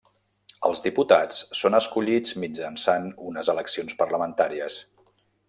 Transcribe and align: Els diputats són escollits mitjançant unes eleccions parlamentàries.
Els 0.69 0.79
diputats 0.85 1.41
són 1.59 1.77
escollits 1.79 2.33
mitjançant 2.45 3.07
unes 3.27 3.53
eleccions 3.55 3.95
parlamentàries. 4.01 4.81